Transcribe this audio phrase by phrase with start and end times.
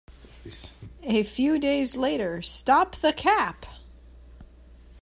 [1.03, 3.67] A few days later, Stop The Cap!